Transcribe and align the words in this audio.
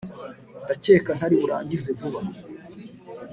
Ndacyeka 0.63 1.09
ntari 1.17 1.35
burangize 1.41 1.89
vuba 1.99 2.19